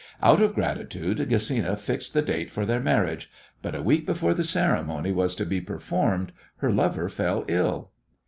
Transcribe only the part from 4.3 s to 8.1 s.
the ceremony was to be performed her lover fell ill.